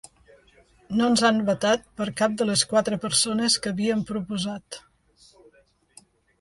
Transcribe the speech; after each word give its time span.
No 1.01 1.09
ens 1.11 1.21
han 1.29 1.41
vetat 1.49 1.83
per 1.99 2.07
cap 2.23 2.33
de 2.41 2.49
les 2.51 2.65
quatre 2.73 2.99
persones 3.05 3.61
que 3.67 3.75
havíem 3.77 4.03
proposat. 4.13 4.83